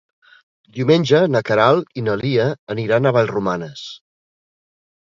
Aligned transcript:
Diumenge 0.77 1.19
na 1.35 1.41
Queralt 1.51 2.01
i 2.03 2.07
na 2.09 2.17
Lia 2.25 2.49
aniran 2.77 3.07
a 3.07 3.13
Vallromanes. 3.21 3.87